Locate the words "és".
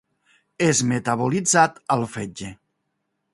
0.67-0.79